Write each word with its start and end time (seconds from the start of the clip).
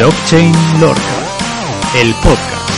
Blockchain 0.00 0.50
Lorca, 0.80 1.02
el 1.94 2.14
podcast. 2.14 2.70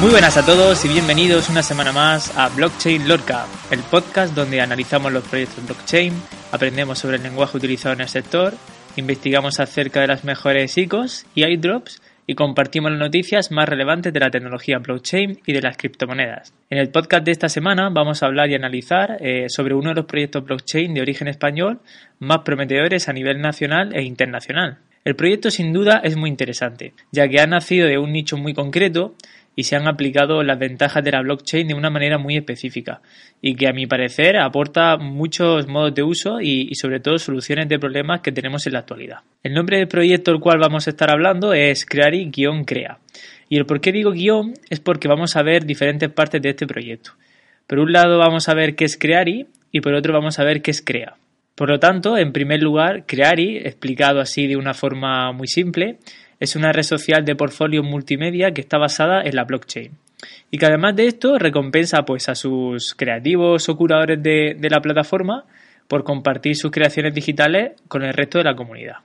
Muy 0.00 0.08
buenas 0.08 0.34
a 0.38 0.46
todos 0.46 0.82
y 0.86 0.88
bienvenidos 0.88 1.50
una 1.50 1.62
semana 1.62 1.92
más 1.92 2.34
a 2.38 2.48
Blockchain 2.48 3.06
Lorca, 3.06 3.44
el 3.70 3.80
podcast 3.80 4.32
donde 4.32 4.62
analizamos 4.62 5.12
los 5.12 5.24
proyectos 5.24 5.62
blockchain, 5.66 6.14
aprendemos 6.50 6.98
sobre 6.98 7.18
el 7.18 7.22
lenguaje 7.22 7.58
utilizado 7.58 7.92
en 7.92 8.00
el 8.00 8.08
sector, 8.08 8.54
investigamos 8.96 9.60
acerca 9.60 10.00
de 10.00 10.06
las 10.06 10.24
mejores 10.24 10.78
ICOs 10.78 11.26
y 11.34 11.42
airdrops 11.42 12.00
y 12.30 12.34
compartimos 12.34 12.90
las 12.90 13.00
noticias 13.00 13.50
más 13.50 13.66
relevantes 13.66 14.12
de 14.12 14.20
la 14.20 14.30
tecnología 14.30 14.78
blockchain 14.78 15.40
y 15.46 15.52
de 15.54 15.62
las 15.62 15.78
criptomonedas. 15.78 16.54
En 16.68 16.76
el 16.76 16.90
podcast 16.90 17.24
de 17.24 17.32
esta 17.32 17.48
semana 17.48 17.88
vamos 17.88 18.22
a 18.22 18.26
hablar 18.26 18.50
y 18.50 18.54
analizar 18.54 19.16
eh, 19.20 19.46
sobre 19.48 19.74
uno 19.74 19.88
de 19.88 19.94
los 19.94 20.04
proyectos 20.04 20.44
blockchain 20.44 20.92
de 20.92 21.00
origen 21.00 21.26
español 21.26 21.80
más 22.18 22.40
prometedores 22.44 23.08
a 23.08 23.14
nivel 23.14 23.40
nacional 23.40 23.96
e 23.96 24.02
internacional. 24.02 24.76
El 25.06 25.16
proyecto 25.16 25.50
sin 25.50 25.72
duda 25.72 26.02
es 26.04 26.18
muy 26.18 26.28
interesante, 26.28 26.92
ya 27.12 27.26
que 27.28 27.40
ha 27.40 27.46
nacido 27.46 27.88
de 27.88 27.96
un 27.96 28.12
nicho 28.12 28.36
muy 28.36 28.52
concreto 28.52 29.14
y 29.58 29.64
se 29.64 29.74
han 29.74 29.88
aplicado 29.88 30.44
las 30.44 30.56
ventajas 30.56 31.02
de 31.02 31.10
la 31.10 31.20
blockchain 31.20 31.66
de 31.66 31.74
una 31.74 31.90
manera 31.90 32.16
muy 32.16 32.36
específica 32.36 33.02
y 33.42 33.56
que 33.56 33.66
a 33.66 33.72
mi 33.72 33.88
parecer 33.88 34.36
aporta 34.36 34.96
muchos 34.98 35.66
modos 35.66 35.92
de 35.96 36.04
uso 36.04 36.40
y, 36.40 36.72
sobre 36.76 37.00
todo 37.00 37.18
soluciones 37.18 37.68
de 37.68 37.80
problemas 37.80 38.20
que 38.20 38.30
tenemos 38.30 38.64
en 38.68 38.74
la 38.74 38.78
actualidad. 38.78 39.16
El 39.42 39.54
nombre 39.54 39.78
del 39.78 39.88
proyecto 39.88 40.30
del 40.30 40.38
cual 40.38 40.60
vamos 40.60 40.86
a 40.86 40.90
estar 40.90 41.10
hablando 41.10 41.54
es 41.54 41.84
Creari-Crea. 41.84 42.98
Y 43.48 43.56
el 43.56 43.66
por 43.66 43.80
qué 43.80 43.90
digo 43.90 44.12
guion 44.12 44.54
es 44.70 44.78
porque 44.78 45.08
vamos 45.08 45.34
a 45.34 45.42
ver 45.42 45.66
diferentes 45.66 46.08
partes 46.08 46.40
de 46.40 46.50
este 46.50 46.68
proyecto. 46.68 47.14
Por 47.66 47.80
un 47.80 47.90
lado 47.90 48.16
vamos 48.16 48.48
a 48.48 48.54
ver 48.54 48.76
qué 48.76 48.84
es 48.84 48.96
Creari 48.96 49.48
y 49.72 49.80
por 49.80 49.92
otro 49.94 50.12
vamos 50.12 50.38
a 50.38 50.44
ver 50.44 50.62
qué 50.62 50.70
es 50.70 50.82
Crea. 50.82 51.16
Por 51.56 51.68
lo 51.68 51.80
tanto, 51.80 52.16
en 52.16 52.30
primer 52.30 52.62
lugar, 52.62 53.06
Creari, 53.06 53.56
explicado 53.56 54.20
así 54.20 54.46
de 54.46 54.56
una 54.56 54.72
forma 54.72 55.32
muy 55.32 55.48
simple, 55.48 55.98
es 56.40 56.56
una 56.56 56.72
red 56.72 56.82
social 56.82 57.24
de 57.24 57.36
portfolio 57.36 57.82
multimedia 57.82 58.52
que 58.52 58.60
está 58.60 58.78
basada 58.78 59.22
en 59.22 59.34
la 59.34 59.44
blockchain 59.44 59.92
y 60.50 60.58
que 60.58 60.66
además 60.66 60.96
de 60.96 61.06
esto 61.06 61.38
recompensa 61.38 62.02
pues 62.04 62.28
a 62.28 62.34
sus 62.34 62.94
creativos 62.94 63.68
o 63.68 63.76
curadores 63.76 64.22
de, 64.22 64.56
la 64.70 64.80
plataforma 64.80 65.44
por 65.86 66.04
compartir 66.04 66.56
sus 66.56 66.70
creaciones 66.70 67.14
digitales 67.14 67.72
con 67.88 68.02
el 68.02 68.12
resto 68.12 68.38
de 68.38 68.44
la 68.44 68.56
comunidad. 68.56 68.96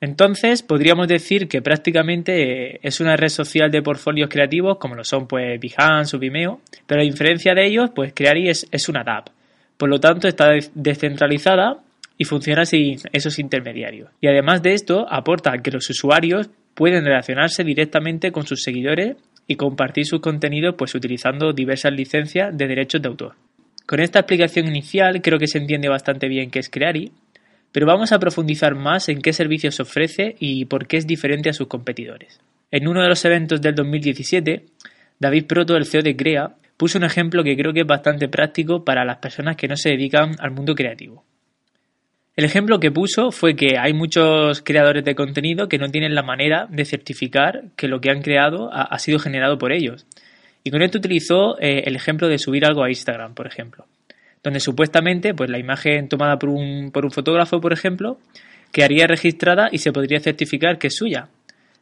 Entonces, 0.00 0.62
podríamos 0.62 1.08
decir 1.08 1.48
que 1.48 1.62
prácticamente 1.62 2.74
eh, 2.74 2.80
es 2.82 3.00
una 3.00 3.16
red 3.16 3.28
social 3.28 3.70
de 3.70 3.82
portfolios 3.82 4.28
creativos 4.28 4.78
como 4.78 4.94
lo 4.94 5.04
son 5.04 5.26
pues 5.26 5.58
Behance 5.60 6.16
o 6.16 6.18
Vimeo, 6.18 6.60
pero 6.86 7.00
a 7.00 7.04
diferencia 7.04 7.54
de 7.54 7.66
ellos, 7.66 7.90
pues 7.94 8.12
Creari 8.14 8.48
es, 8.48 8.66
es 8.70 8.88
una 8.88 9.02
DApp. 9.02 9.28
Por 9.78 9.88
lo 9.88 10.00
tanto, 10.00 10.28
está 10.28 10.50
descentralizada 10.74 11.78
y 12.18 12.24
funciona 12.24 12.64
sin 12.66 12.98
esos 13.12 13.38
intermediarios. 13.38 14.10
Y 14.20 14.28
además 14.28 14.62
de 14.62 14.74
esto, 14.74 15.06
aporta 15.10 15.58
que 15.58 15.70
los 15.70 15.88
usuarios 15.88 16.50
pueden 16.74 17.04
relacionarse 17.04 17.64
directamente 17.64 18.32
con 18.32 18.46
sus 18.46 18.62
seguidores 18.62 19.16
y 19.46 19.56
compartir 19.56 20.06
sus 20.06 20.20
contenidos 20.20 20.74
pues 20.76 20.94
utilizando 20.94 21.52
diversas 21.52 21.92
licencias 21.92 22.56
de 22.56 22.66
derechos 22.66 23.02
de 23.02 23.08
autor. 23.08 23.34
Con 23.86 24.00
esta 24.00 24.20
explicación 24.20 24.66
inicial 24.66 25.20
creo 25.22 25.38
que 25.38 25.46
se 25.46 25.58
entiende 25.58 25.88
bastante 25.88 26.28
bien 26.28 26.50
qué 26.50 26.58
es 26.58 26.70
Creari, 26.70 27.12
pero 27.70 27.86
vamos 27.86 28.12
a 28.12 28.18
profundizar 28.18 28.74
más 28.74 29.08
en 29.08 29.20
qué 29.20 29.32
servicios 29.32 29.80
ofrece 29.80 30.36
y 30.38 30.64
por 30.66 30.86
qué 30.86 30.96
es 30.96 31.06
diferente 31.06 31.50
a 31.50 31.52
sus 31.52 31.66
competidores. 31.66 32.40
En 32.70 32.88
uno 32.88 33.02
de 33.02 33.08
los 33.08 33.24
eventos 33.24 33.60
del 33.60 33.74
2017, 33.74 34.64
David 35.18 35.46
Proto, 35.46 35.76
el 35.76 35.84
CEO 35.84 36.02
de 36.02 36.16
Crea, 36.16 36.56
puso 36.76 36.98
un 36.98 37.04
ejemplo 37.04 37.44
que 37.44 37.56
creo 37.56 37.72
que 37.72 37.80
es 37.80 37.86
bastante 37.86 38.28
práctico 38.28 38.84
para 38.84 39.04
las 39.04 39.18
personas 39.18 39.56
que 39.56 39.68
no 39.68 39.76
se 39.76 39.90
dedican 39.90 40.36
al 40.38 40.52
mundo 40.52 40.74
creativo. 40.74 41.24
El 42.36 42.44
ejemplo 42.44 42.80
que 42.80 42.90
puso 42.90 43.30
fue 43.30 43.54
que 43.54 43.78
hay 43.78 43.92
muchos 43.92 44.60
creadores 44.62 45.04
de 45.04 45.14
contenido 45.14 45.68
que 45.68 45.78
no 45.78 45.88
tienen 45.88 46.16
la 46.16 46.24
manera 46.24 46.66
de 46.68 46.84
certificar 46.84 47.66
que 47.76 47.86
lo 47.86 48.00
que 48.00 48.10
han 48.10 48.22
creado 48.22 48.70
ha, 48.72 48.98
sido 48.98 49.20
generado 49.20 49.56
por 49.56 49.72
ellos. 49.72 50.04
Y 50.64 50.72
con 50.72 50.82
esto 50.82 50.98
utilizó 50.98 51.56
eh, 51.60 51.84
el 51.86 51.94
ejemplo 51.94 52.26
de 52.26 52.38
subir 52.38 52.64
algo 52.64 52.82
a 52.82 52.88
Instagram, 52.88 53.34
por 53.34 53.46
ejemplo, 53.46 53.86
donde 54.42 54.58
supuestamente 54.58 55.32
pues, 55.32 55.48
la 55.48 55.60
imagen 55.60 56.08
tomada 56.08 56.36
por 56.36 56.48
un, 56.48 56.90
por 56.90 57.04
un 57.04 57.12
fotógrafo, 57.12 57.60
por 57.60 57.72
ejemplo, 57.72 58.18
quedaría 58.72 59.06
registrada 59.06 59.68
y 59.70 59.78
se 59.78 59.92
podría 59.92 60.18
certificar 60.18 60.78
que 60.78 60.88
es 60.88 60.96
suya. 60.96 61.28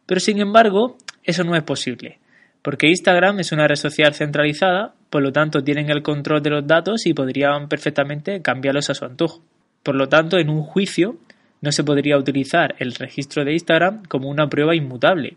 Pero 0.04 0.20
sin 0.20 0.38
embargo, 0.38 0.98
eso 1.24 1.44
no 1.44 1.56
es 1.56 1.62
posible, 1.62 2.18
porque 2.60 2.88
Instagram 2.88 3.40
es 3.40 3.52
una 3.52 3.66
red 3.66 3.76
social 3.76 4.12
centralizada, 4.12 4.92
por 5.08 5.22
lo 5.22 5.32
tanto 5.32 5.64
tienen 5.64 5.88
el 5.88 6.02
control 6.02 6.42
de 6.42 6.50
los 6.50 6.66
datos 6.66 7.06
y 7.06 7.14
podrían 7.14 7.68
perfectamente 7.68 8.42
cambiarlos 8.42 8.90
a 8.90 8.94
su 8.94 9.06
antojo. 9.06 9.42
Por 9.82 9.94
lo 9.94 10.08
tanto, 10.08 10.38
en 10.38 10.48
un 10.48 10.62
juicio 10.62 11.16
no 11.60 11.72
se 11.72 11.84
podría 11.84 12.18
utilizar 12.18 12.74
el 12.78 12.94
registro 12.94 13.44
de 13.44 13.52
Instagram 13.52 14.04
como 14.04 14.28
una 14.28 14.48
prueba 14.48 14.74
inmutable. 14.74 15.36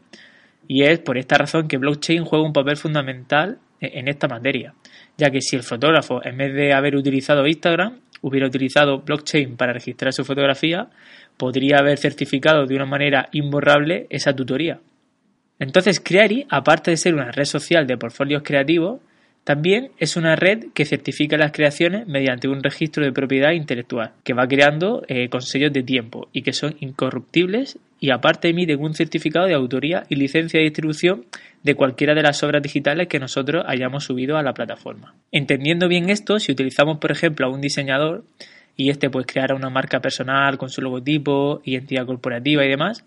Y 0.67 0.83
es 0.83 0.99
por 0.99 1.17
esta 1.17 1.37
razón 1.37 1.67
que 1.67 1.77
blockchain 1.77 2.25
juega 2.25 2.45
un 2.45 2.53
papel 2.53 2.77
fundamental 2.77 3.59
e-, 3.79 3.99
en 3.99 4.07
esta 4.07 4.27
materia, 4.27 4.73
ya 5.17 5.29
que 5.29 5.41
si 5.41 5.55
el 5.55 5.63
fotógrafo, 5.63 6.25
en 6.25 6.37
vez 6.37 6.53
de 6.53 6.73
haber 6.73 6.95
utilizado 6.95 7.45
Instagram, 7.47 7.99
hubiera 8.21 8.47
utilizado 8.47 8.99
blockchain 8.99 9.55
para 9.55 9.73
registrar 9.73 10.13
su 10.13 10.25
fotografía, 10.25 10.87
podría 11.37 11.77
haber 11.77 11.97
certificado 11.97 12.65
de 12.65 12.75
una 12.75 12.85
manera 12.85 13.29
imborrable 13.31 14.07
esa 14.09 14.35
tutoría. 14.35 14.79
Entonces, 15.59 15.99
Creary, 15.99 16.45
aparte 16.49 16.91
de 16.91 16.97
ser 16.97 17.13
una 17.13 17.31
red 17.31 17.45
social 17.45 17.85
de 17.87 17.97
portfolios 17.97 18.43
creativos, 18.43 18.99
también 19.45 19.91
es 19.99 20.17
una 20.17 20.35
red 20.35 20.65
que 20.73 20.85
certifica 20.85 21.37
las 21.37 21.51
creaciones 21.51 22.07
mediante 22.07 22.47
un 22.47 22.63
registro 22.63 23.05
de 23.05 23.11
propiedad 23.11 23.51
intelectual 23.51 24.13
que 24.23 24.33
va 24.33 24.47
creando 24.47 25.03
eh, 25.07 25.29
de 25.29 25.83
tiempo 25.83 26.27
y 26.33 26.41
que 26.41 26.51
son 26.51 26.75
incorruptibles 26.79 27.77
y 27.99 28.09
aparte 28.09 28.49
emite 28.49 28.75
un 28.75 28.95
certificado 28.95 29.45
de 29.45 29.53
autoría 29.53 30.03
y 30.09 30.15
licencia 30.15 30.59
de 30.59 30.63
distribución 30.63 31.25
de 31.61 31.75
cualquiera 31.75 32.15
de 32.15 32.23
las 32.23 32.41
obras 32.41 32.63
digitales 32.63 33.07
que 33.07 33.19
nosotros 33.19 33.63
hayamos 33.67 34.05
subido 34.05 34.35
a 34.37 34.41
la 34.41 34.55
plataforma. 34.55 35.13
Entendiendo 35.31 35.87
bien 35.87 36.09
esto, 36.09 36.39
si 36.39 36.51
utilizamos 36.51 36.97
por 36.97 37.11
ejemplo 37.11 37.45
a 37.45 37.51
un 37.51 37.61
diseñador 37.61 38.23
y 38.75 38.89
este 38.89 39.11
pues 39.11 39.27
creara 39.27 39.53
una 39.53 39.69
marca 39.69 39.99
personal 39.99 40.57
con 40.57 40.69
su 40.69 40.81
logotipo, 40.81 41.61
identidad 41.65 42.07
corporativa 42.07 42.65
y 42.65 42.69
demás, 42.69 43.05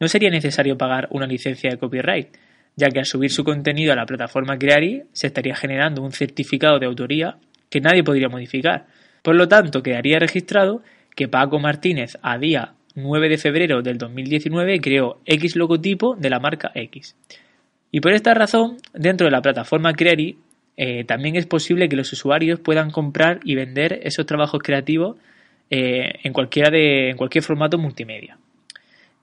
no 0.00 0.08
sería 0.08 0.30
necesario 0.30 0.78
pagar 0.78 1.08
una 1.10 1.26
licencia 1.26 1.68
de 1.68 1.76
copyright, 1.76 2.28
ya 2.76 2.88
que 2.88 2.98
al 2.98 3.06
subir 3.06 3.30
su 3.30 3.44
contenido 3.44 3.92
a 3.92 3.96
la 3.96 4.06
plataforma 4.06 4.58
Creari 4.58 5.04
se 5.12 5.28
estaría 5.28 5.54
generando 5.54 6.02
un 6.02 6.12
certificado 6.12 6.78
de 6.78 6.86
autoría 6.86 7.36
que 7.70 7.80
nadie 7.80 8.02
podría 8.02 8.28
modificar. 8.28 8.86
Por 9.22 9.36
lo 9.36 9.48
tanto, 9.48 9.82
quedaría 9.82 10.18
registrado 10.18 10.82
que 11.14 11.28
Paco 11.28 11.58
Martínez 11.58 12.18
a 12.22 12.38
día 12.38 12.74
9 12.96 13.28
de 13.28 13.38
febrero 13.38 13.82
del 13.82 13.98
2019 13.98 14.80
creó 14.80 15.20
X 15.24 15.56
logotipo 15.56 16.16
de 16.16 16.30
la 16.30 16.40
marca 16.40 16.70
X. 16.74 17.16
Y 17.90 18.00
por 18.00 18.12
esta 18.12 18.34
razón, 18.34 18.76
dentro 18.92 19.26
de 19.26 19.30
la 19.30 19.42
plataforma 19.42 19.92
Creari, 19.92 20.38
eh, 20.76 21.04
también 21.04 21.36
es 21.36 21.46
posible 21.46 21.88
que 21.88 21.96
los 21.96 22.12
usuarios 22.12 22.58
puedan 22.58 22.90
comprar 22.90 23.40
y 23.44 23.54
vender 23.54 24.00
esos 24.02 24.26
trabajos 24.26 24.60
creativos 24.62 25.16
eh, 25.70 26.14
en, 26.24 26.32
cualquiera 26.32 26.70
de, 26.70 27.10
en 27.10 27.16
cualquier 27.16 27.44
formato 27.44 27.78
multimedia 27.78 28.36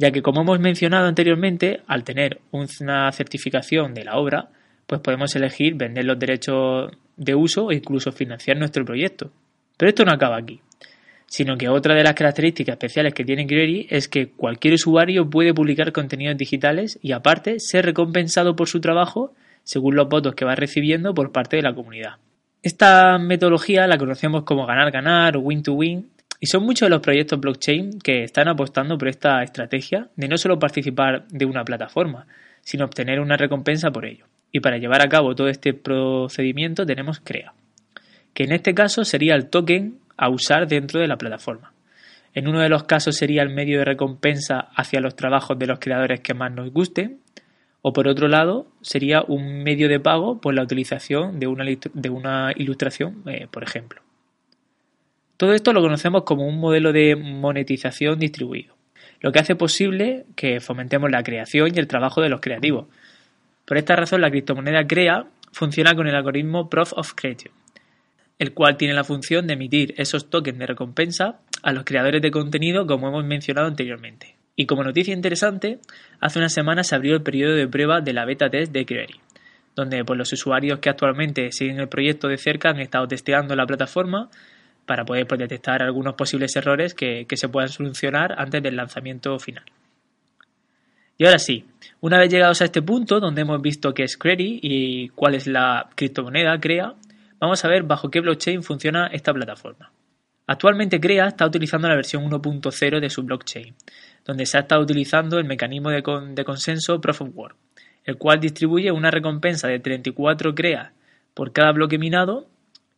ya 0.01 0.11
que 0.11 0.23
como 0.23 0.41
hemos 0.41 0.59
mencionado 0.59 1.05
anteriormente, 1.05 1.81
al 1.85 2.03
tener 2.03 2.41
una 2.49 3.11
certificación 3.11 3.93
de 3.93 4.03
la 4.03 4.15
obra, 4.15 4.49
pues 4.87 4.99
podemos 4.99 5.35
elegir 5.35 5.75
vender 5.75 6.05
los 6.05 6.17
derechos 6.17 6.91
de 7.17 7.35
uso 7.35 7.69
e 7.69 7.75
incluso 7.75 8.11
financiar 8.11 8.57
nuestro 8.57 8.83
proyecto. 8.83 9.31
Pero 9.77 9.89
esto 9.89 10.03
no 10.03 10.11
acaba 10.11 10.37
aquí, 10.37 10.59
sino 11.27 11.55
que 11.55 11.69
otra 11.69 11.93
de 11.93 12.03
las 12.03 12.15
características 12.15 12.73
especiales 12.73 13.13
que 13.13 13.23
tiene 13.23 13.45
Creary 13.45 13.85
es 13.91 14.07
que 14.07 14.31
cualquier 14.31 14.73
usuario 14.73 15.29
puede 15.29 15.53
publicar 15.53 15.91
contenidos 15.91 16.35
digitales 16.35 16.97
y 17.03 17.11
aparte 17.11 17.59
ser 17.59 17.85
recompensado 17.85 18.55
por 18.55 18.67
su 18.67 18.81
trabajo 18.81 19.35
según 19.63 19.95
los 19.95 20.09
votos 20.09 20.33
que 20.33 20.45
va 20.45 20.55
recibiendo 20.55 21.13
por 21.13 21.31
parte 21.31 21.57
de 21.57 21.61
la 21.61 21.75
comunidad. 21.75 22.15
Esta 22.63 23.19
metodología 23.19 23.85
la 23.85 23.99
conocemos 23.99 24.45
como 24.45 24.65
ganar-ganar 24.65 25.37
o 25.37 25.41
win-to-win 25.41 26.09
y 26.43 26.47
son 26.47 26.63
muchos 26.63 26.89
los 26.89 27.01
proyectos 27.01 27.39
blockchain 27.39 27.99
que 27.99 28.23
están 28.23 28.47
apostando 28.47 28.97
por 28.97 29.07
esta 29.07 29.43
estrategia 29.43 30.09
de 30.15 30.27
no 30.27 30.37
solo 30.37 30.57
participar 30.57 31.27
de 31.27 31.45
una 31.45 31.63
plataforma, 31.63 32.25
sino 32.61 32.83
obtener 32.83 33.19
una 33.19 33.37
recompensa 33.37 33.91
por 33.91 34.05
ello. 34.05 34.25
Y 34.51 34.59
para 34.59 34.79
llevar 34.79 35.03
a 35.03 35.07
cabo 35.07 35.35
todo 35.35 35.49
este 35.49 35.75
procedimiento 35.75 36.83
tenemos 36.83 37.19
CREA, 37.19 37.53
que 38.33 38.45
en 38.45 38.53
este 38.53 38.73
caso 38.73 39.05
sería 39.05 39.35
el 39.35 39.49
token 39.49 39.99
a 40.17 40.29
usar 40.29 40.67
dentro 40.67 40.99
de 40.99 41.07
la 41.07 41.17
plataforma. 41.17 41.73
En 42.33 42.47
uno 42.47 42.59
de 42.59 42.69
los 42.69 42.85
casos 42.85 43.17
sería 43.17 43.43
el 43.43 43.49
medio 43.49 43.77
de 43.77 43.85
recompensa 43.85 44.69
hacia 44.75 44.99
los 44.99 45.15
trabajos 45.15 45.59
de 45.59 45.67
los 45.67 45.77
creadores 45.77 46.21
que 46.21 46.33
más 46.33 46.51
nos 46.51 46.71
gusten, 46.71 47.19
o 47.83 47.93
por 47.93 48.07
otro 48.07 48.27
lado 48.27 48.65
sería 48.81 49.21
un 49.21 49.61
medio 49.61 49.87
de 49.87 49.99
pago 49.99 50.41
por 50.41 50.55
la 50.55 50.63
utilización 50.63 51.39
de 51.39 51.45
una, 51.45 51.65
de 51.65 52.09
una 52.09 52.51
ilustración, 52.55 53.21
eh, 53.27 53.47
por 53.51 53.61
ejemplo. 53.61 54.01
Todo 55.41 55.53
esto 55.53 55.73
lo 55.73 55.81
conocemos 55.81 56.21
como 56.23 56.45
un 56.45 56.59
modelo 56.59 56.93
de 56.93 57.15
monetización 57.15 58.19
distribuido, 58.19 58.75
lo 59.21 59.31
que 59.31 59.39
hace 59.39 59.55
posible 59.55 60.27
que 60.35 60.59
fomentemos 60.59 61.09
la 61.09 61.23
creación 61.23 61.71
y 61.73 61.79
el 61.79 61.87
trabajo 61.87 62.21
de 62.21 62.29
los 62.29 62.41
creativos. 62.41 62.85
Por 63.65 63.79
esta 63.79 63.95
razón, 63.95 64.21
la 64.21 64.29
criptomoneda 64.29 64.85
CREA 64.85 65.25
funciona 65.51 65.95
con 65.95 66.07
el 66.07 66.13
algoritmo 66.13 66.69
Proof 66.69 66.93
of 66.95 67.13
Creation. 67.15 67.51
el 68.37 68.53
cual 68.53 68.77
tiene 68.77 68.93
la 68.93 69.03
función 69.03 69.47
de 69.47 69.53
emitir 69.53 69.95
esos 69.97 70.29
tokens 70.29 70.59
de 70.59 70.67
recompensa 70.67 71.39
a 71.63 71.73
los 71.73 71.85
creadores 71.85 72.21
de 72.21 72.29
contenido 72.29 72.85
como 72.85 73.07
hemos 73.07 73.25
mencionado 73.25 73.65
anteriormente. 73.65 74.35
Y 74.55 74.67
como 74.67 74.83
noticia 74.83 75.15
interesante, 75.15 75.79
hace 76.19 76.37
una 76.37 76.49
semana 76.49 76.83
se 76.83 76.93
abrió 76.93 77.15
el 77.15 77.23
periodo 77.23 77.55
de 77.55 77.67
prueba 77.67 77.99
de 77.99 78.13
la 78.13 78.25
beta 78.25 78.51
test 78.51 78.71
de 78.71 78.85
Query, 78.85 79.19
donde 79.75 80.05
pues, 80.05 80.19
los 80.19 80.31
usuarios 80.33 80.77
que 80.77 80.91
actualmente 80.91 81.51
siguen 81.51 81.79
el 81.79 81.89
proyecto 81.89 82.27
de 82.27 82.37
cerca 82.37 82.69
han 82.69 82.79
estado 82.79 83.07
testeando 83.07 83.55
la 83.55 83.65
plataforma 83.65 84.29
para 84.85 85.05
poder 85.05 85.27
pues, 85.27 85.39
detectar 85.39 85.81
algunos 85.81 86.15
posibles 86.15 86.55
errores 86.55 86.93
que, 86.93 87.25
que 87.27 87.37
se 87.37 87.49
puedan 87.49 87.69
solucionar 87.69 88.35
antes 88.37 88.61
del 88.61 88.75
lanzamiento 88.75 89.37
final. 89.39 89.63
Y 91.17 91.25
ahora 91.25 91.37
sí, 91.37 91.65
una 91.99 92.17
vez 92.17 92.31
llegados 92.31 92.61
a 92.61 92.65
este 92.65 92.81
punto 92.81 93.19
donde 93.19 93.41
hemos 93.41 93.61
visto 93.61 93.93
qué 93.93 94.03
es 94.03 94.17
Credy 94.17 94.59
y 94.63 95.09
cuál 95.09 95.35
es 95.35 95.45
la 95.45 95.87
criptomoneda 95.93 96.59
CREA, 96.59 96.95
vamos 97.39 97.63
a 97.63 97.67
ver 97.67 97.83
bajo 97.83 98.09
qué 98.09 98.21
blockchain 98.21 98.63
funciona 98.63 99.05
esta 99.05 99.31
plataforma. 99.31 99.91
Actualmente 100.47 100.99
CREA 100.99 101.27
está 101.27 101.45
utilizando 101.45 101.87
la 101.87 101.95
versión 101.95 102.23
1.0 102.23 102.99
de 102.99 103.09
su 103.11 103.21
blockchain, 103.23 103.75
donde 104.25 104.45
se 104.45 104.57
ha 104.57 104.61
estado 104.61 104.81
utilizando 104.81 105.37
el 105.37 105.45
mecanismo 105.45 105.91
de, 105.91 106.01
consenso 106.43 106.99
Proof 106.99 107.21
of 107.21 107.29
Work, 107.35 107.55
el 108.03 108.17
cual 108.17 108.39
distribuye 108.39 108.91
una 108.91 109.11
recompensa 109.11 109.67
de 109.67 109.79
34 109.79 110.55
CREA 110.55 110.91
por 111.33 111.53
cada 111.53 111.71
bloque 111.71 111.99
minado 111.99 112.47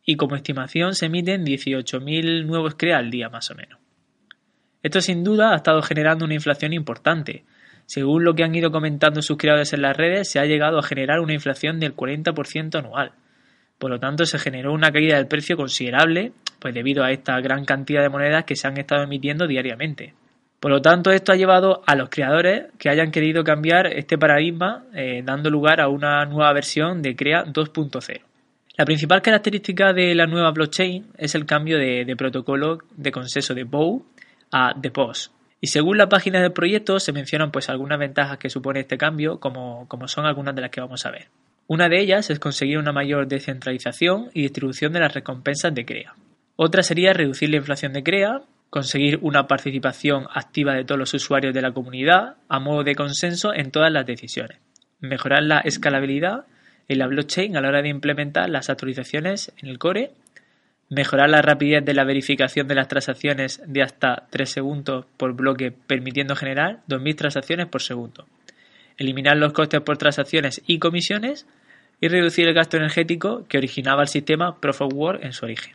y 0.04 0.16
como 0.16 0.36
estimación 0.36 0.94
se 0.94 1.06
emiten 1.06 1.44
18.000 1.44 2.44
nuevos 2.44 2.74
CREA 2.74 2.98
al 2.98 3.10
día 3.10 3.28
más 3.28 3.50
o 3.50 3.54
menos. 3.54 3.78
Esto 4.82 5.00
sin 5.00 5.24
duda 5.24 5.52
ha 5.52 5.56
estado 5.56 5.80
generando 5.82 6.24
una 6.24 6.34
inflación 6.34 6.72
importante, 6.72 7.44
según 7.86 8.24
lo 8.24 8.34
que 8.34 8.44
han 8.44 8.54
ido 8.54 8.70
comentando 8.70 9.20
sus 9.20 9.36
creadores 9.36 9.72
en 9.72 9.82
las 9.82 9.96
redes, 9.96 10.30
se 10.30 10.38
ha 10.38 10.46
llegado 10.46 10.78
a 10.78 10.82
generar 10.82 11.20
una 11.20 11.34
inflación 11.34 11.80
del 11.80 11.94
40% 11.94 12.78
anual. 12.78 13.12
Por 13.78 13.90
lo 13.90 14.00
tanto, 14.00 14.24
se 14.24 14.38
generó 14.38 14.72
una 14.72 14.90
caída 14.90 15.16
del 15.16 15.26
precio 15.26 15.56
considerable, 15.56 16.32
pues 16.60 16.72
debido 16.72 17.04
a 17.04 17.10
esta 17.10 17.38
gran 17.40 17.64
cantidad 17.64 18.02
de 18.02 18.08
monedas 18.08 18.44
que 18.44 18.56
se 18.56 18.66
han 18.66 18.78
estado 18.78 19.02
emitiendo 19.02 19.46
diariamente. 19.46 20.14
Por 20.60 20.70
lo 20.70 20.80
tanto, 20.80 21.10
esto 21.10 21.32
ha 21.32 21.36
llevado 21.36 21.82
a 21.86 21.94
los 21.94 22.08
creadores 22.08 22.66
que 22.78 22.88
hayan 22.88 23.10
querido 23.10 23.44
cambiar 23.44 23.86
este 23.86 24.16
paradigma, 24.16 24.84
eh, 24.94 25.20
dando 25.22 25.50
lugar 25.50 25.80
a 25.80 25.88
una 25.88 26.24
nueva 26.24 26.52
versión 26.54 27.02
de 27.02 27.14
CREA 27.14 27.44
2.0. 27.44 28.22
La 28.76 28.84
principal 28.84 29.22
característica 29.22 29.92
de 29.92 30.14
la 30.14 30.26
nueva 30.26 30.50
blockchain 30.50 31.12
es 31.16 31.34
el 31.34 31.46
cambio 31.46 31.78
de, 31.78 32.04
de 32.04 32.16
protocolo 32.16 32.78
de 32.96 33.12
consenso 33.12 33.54
de 33.54 33.64
BOW 33.64 34.04
a 34.50 34.74
DEPOS, 34.76 35.30
y 35.64 35.68
según 35.68 35.96
la 35.96 36.10
página 36.10 36.42
del 36.42 36.52
proyecto 36.52 37.00
se 37.00 37.12
mencionan 37.12 37.50
pues 37.50 37.70
algunas 37.70 37.98
ventajas 37.98 38.36
que 38.36 38.50
supone 38.50 38.80
este 38.80 38.98
cambio, 38.98 39.40
como, 39.40 39.88
como 39.88 40.08
son 40.08 40.26
algunas 40.26 40.54
de 40.54 40.60
las 40.60 40.70
que 40.70 40.82
vamos 40.82 41.06
a 41.06 41.10
ver. 41.10 41.28
Una 41.66 41.88
de 41.88 42.00
ellas 42.00 42.28
es 42.28 42.38
conseguir 42.38 42.76
una 42.76 42.92
mayor 42.92 43.28
descentralización 43.28 44.28
y 44.34 44.42
distribución 44.42 44.92
de 44.92 45.00
las 45.00 45.14
recompensas 45.14 45.74
de 45.74 45.86
CREA. 45.86 46.14
Otra 46.56 46.82
sería 46.82 47.14
reducir 47.14 47.48
la 47.48 47.56
inflación 47.56 47.94
de 47.94 48.02
CREA, 48.02 48.42
conseguir 48.68 49.18
una 49.22 49.46
participación 49.46 50.26
activa 50.34 50.74
de 50.74 50.84
todos 50.84 50.98
los 50.98 51.14
usuarios 51.14 51.54
de 51.54 51.62
la 51.62 51.72
comunidad 51.72 52.36
a 52.48 52.60
modo 52.60 52.84
de 52.84 52.94
consenso 52.94 53.54
en 53.54 53.70
todas 53.70 53.90
las 53.90 54.04
decisiones. 54.04 54.58
Mejorar 55.00 55.44
la 55.44 55.60
escalabilidad 55.60 56.44
en 56.88 56.98
la 56.98 57.06
blockchain 57.06 57.56
a 57.56 57.60
la 57.60 57.68
hora 57.68 57.82
de 57.82 57.88
implementar 57.88 58.48
las 58.50 58.70
actualizaciones 58.70 59.52
en 59.58 59.68
el 59.68 59.78
core 59.78 60.12
mejorar 60.90 61.30
la 61.30 61.42
rapidez 61.42 61.84
de 61.84 61.94
la 61.94 62.04
verificación 62.04 62.68
de 62.68 62.74
las 62.74 62.88
transacciones 62.88 63.62
de 63.66 63.82
hasta 63.82 64.26
3 64.30 64.48
segundos 64.48 65.06
por 65.16 65.34
bloque, 65.34 65.72
permitiendo 65.72 66.36
generar 66.36 66.80
2.000 66.88 67.16
transacciones 67.16 67.66
por 67.66 67.82
segundo, 67.82 68.26
eliminar 68.98 69.36
los 69.36 69.52
costes 69.52 69.80
por 69.80 69.96
transacciones 69.96 70.62
y 70.66 70.78
comisiones 70.78 71.46
y 72.00 72.08
reducir 72.08 72.46
el 72.46 72.54
gasto 72.54 72.76
energético 72.76 73.46
que 73.48 73.58
originaba 73.58 74.02
el 74.02 74.08
sistema 74.08 74.60
Proof 74.60 74.82
of 74.82 74.94
Work 74.94 75.24
en 75.24 75.32
su 75.32 75.46
origen. 75.46 75.74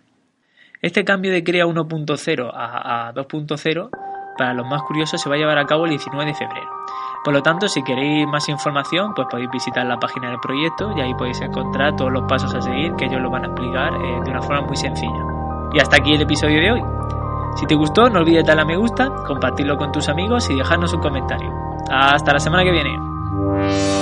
Este 0.81 1.03
cambio 1.03 1.31
de 1.31 1.43
CREA 1.43 1.65
1.0 1.65 2.51
a 2.53 3.11
2.0 3.13 4.08
para 4.39 4.55
los 4.55 4.65
más 4.65 4.81
curiosos 4.81 5.21
se 5.21 5.29
va 5.29 5.35
a 5.35 5.37
llevar 5.37 5.59
a 5.59 5.65
cabo 5.65 5.85
el 5.85 5.91
19 5.91 6.31
de 6.31 6.33
febrero 6.33 6.79
por 7.23 7.33
lo 7.33 7.43
tanto, 7.43 7.67
si 7.67 7.83
queréis 7.83 8.25
más 8.27 8.47
información, 8.47 9.13
pues 9.13 9.27
podéis 9.29 9.49
visitar 9.51 9.85
la 9.85 9.97
página 9.97 10.29
del 10.29 10.39
proyecto 10.39 10.91
y 10.95 11.01
ahí 11.01 11.13
podéis 11.13 11.41
encontrar 11.41 11.95
todos 11.95 12.11
los 12.11 12.23
pasos 12.23 12.53
a 12.55 12.61
seguir 12.61 12.93
que 12.95 13.05
ellos 13.05 13.21
lo 13.21 13.29
van 13.29 13.43
a 13.43 13.47
explicar 13.47 13.93
eh, 13.93 14.21
de 14.23 14.31
una 14.31 14.41
forma 14.41 14.61
muy 14.61 14.77
sencilla. 14.77 15.25
Y 15.73 15.79
hasta 15.79 15.97
aquí 15.97 16.13
el 16.13 16.21
episodio 16.21 16.61
de 16.61 16.71
hoy. 16.71 16.83
Si 17.55 17.65
te 17.65 17.75
gustó, 17.75 18.09
no 18.09 18.19
olvides 18.19 18.45
darle 18.45 18.61
a 18.61 18.65
me 18.65 18.77
gusta, 18.77 19.09
compartirlo 19.27 19.75
con 19.75 19.91
tus 19.91 20.07
amigos 20.07 20.49
y 20.49 20.55
dejarnos 20.55 20.93
un 20.93 21.01
comentario. 21.01 21.51
Hasta 21.91 22.31
la 22.31 22.39
semana 22.39 22.63
que 22.63 22.71
viene. 22.71 23.98